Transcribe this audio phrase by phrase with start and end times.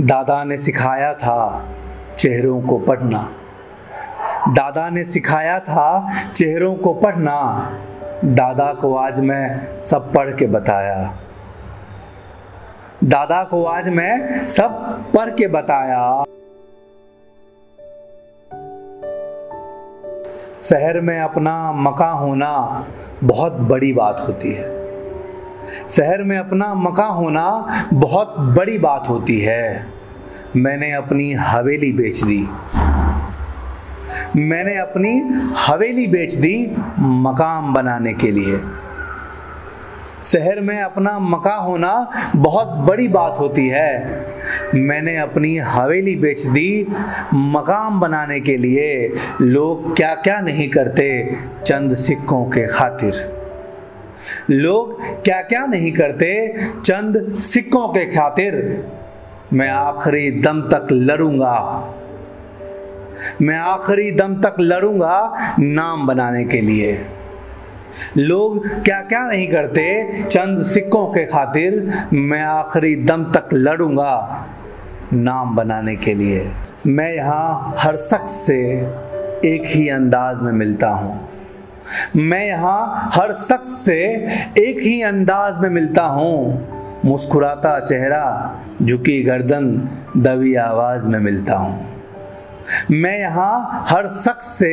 [0.00, 1.64] दादा ने सिखाया था
[2.18, 3.32] चेहरों को पढ़ना।
[4.48, 7.70] दादा ने सिखाया था चेहरों को पढ़ना।
[8.24, 11.16] दादा को आज मैं सब पढ़ के बताया।
[13.04, 14.70] दादा को आज मैं सब
[15.16, 16.24] पढ़ के बताया।
[20.60, 22.86] शहर में अपना मका होना
[23.24, 24.75] बहुत बड़ी बात होती है।
[25.90, 29.86] शहर में अपना मका होना बहुत बड़ी बात होती है।
[30.56, 32.48] मैंने अपनी हवेली बेच दी।
[34.36, 35.22] मैंने अपनी
[35.56, 38.60] हवेली बेच दी मकाम बनाने के लिए।
[40.24, 44.26] शहर में अपना मका होना बहुत बड़ी बात होती है।
[44.74, 46.86] मैंने अपनी हवेली बेच दी
[47.34, 53.35] मकाम बनाने के लिए। लोग क्या क्या नहीं करते चंद सिक्कों के खातिर।
[54.50, 56.28] लोग क्या क्या नहीं करते?
[56.80, 58.54] चंद सिक्कों के खातिर
[59.52, 61.58] मैं आखिरी दम तक लड़ूँगा।
[63.42, 66.98] मैं आखिरी दम तक लड़ूँगा नाम बनाने के लिए।
[68.16, 70.22] लोग क्या क्या नहीं करते?
[70.22, 71.80] चंद सिक्कों के खातिर
[72.12, 74.46] मैं आखिरी दम तक लड़ूँगा
[75.12, 76.50] नाम बनाने के लिए।
[76.86, 78.58] मैं यहाँ हर शख्स से
[79.44, 81.35] एक ही अंदाज में मिलता हूँ।
[82.16, 84.02] मैं यहाँ हर शख्स से
[84.58, 86.68] एक ही अंदाज में मिलता हूँ।
[87.04, 91.96] मुस्कुराता चेहरा, झुकी गर्दन, दबी आवाज़ में मिलता हूँ।
[92.90, 94.72] मैं यहाँ हर शख्स से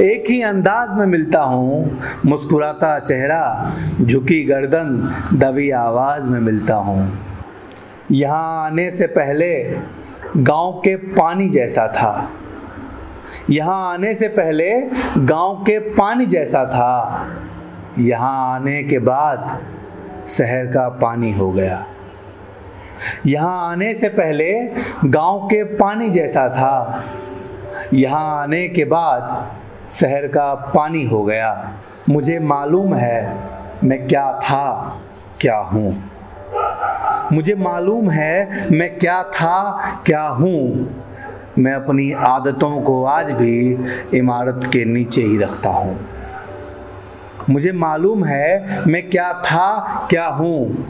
[0.00, 7.18] एक ही अंदाज में मिलता हूँ। मुस्कुराता चेहरा, झुकी गर्दन, दबी आवाज़ में मिलता हूँ।
[8.12, 9.76] यहाँ आने से पहले
[10.36, 12.30] गाँव के पानी जैसा था।
[13.50, 14.70] यहाँ आने से पहले
[15.18, 17.28] गाँव के पानी जैसा था।
[17.98, 19.58] यहाँ आने के बाद
[20.28, 21.86] शहर का पानी हो गया।
[23.26, 24.52] यहाँ आने से पहले
[25.04, 27.04] गाँव के पानी जैसा था।
[27.94, 29.50] यहाँ आने के बाद
[29.90, 31.72] शहर का पानी हो गया।
[32.08, 33.36] मुझे मालूम है
[33.84, 35.00] मैं क्या था,
[35.40, 36.10] क्या हूँ।
[37.32, 40.88] मुझे मालूम है मैं क्या था, क्या हूँ।
[41.58, 43.78] मैं अपनी आदतों को आज भी
[44.18, 46.00] इमारत के नीचे ही रखता हूँ।
[47.50, 50.86] मुझे मालूम है मैं क्या था, क्या हूँ।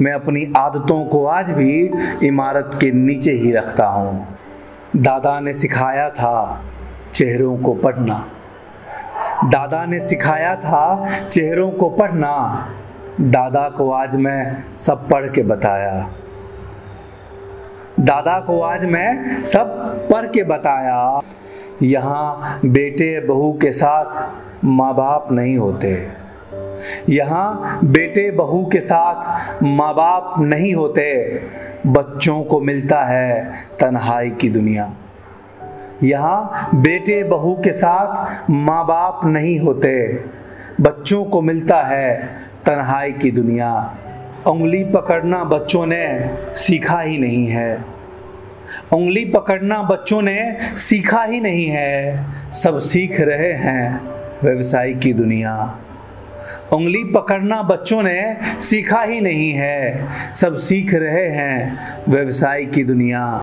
[0.00, 1.90] मैं अपनी आदतों को आज भी
[2.26, 4.36] इमारत के नीचे ही रखता हूँ।
[4.96, 6.64] दादा ने सिखाया था
[7.14, 8.26] चेहरों को पढ़ना।
[9.44, 12.66] दादा ने सिखाया था चेहरों को पढ़ना।
[13.20, 16.10] दादा को आज मैं सब पढ़ के बताया।
[18.00, 19.66] दादा को आज मैं सब
[20.12, 21.20] पढ़ के बताया।
[21.82, 26.08] यहाँ बेटे बहू के साथ माँ बाप नहीं होते।
[27.08, 31.28] यहाँ बेटे बहू के साथ माँ बाप नहीं होते।
[31.86, 34.92] बच्चों को मिलता है तन्हाई की दुनिया।
[36.02, 40.24] यहाँ बेटे बहू के साथ माँ बाप नहीं होते।
[40.80, 42.28] बच्चों को मिलता है
[42.66, 43.96] तन्हाई की दुनिया।
[44.46, 47.84] उंगली पकड़ना बच्चों ने सीखा ही नहीं है।
[48.92, 54.00] उंगली पकड़ना बच्चों ने सीखा ही नहीं है। सब सीख रहे हैं
[54.44, 55.78] व्यवसाय की दुनिया।
[56.72, 61.78] उंगली पकड़ना बच्चों ने सीखा ही नहीं है। सब सीख रहे हैं
[62.08, 63.38] व्यवसाय की दुनिया।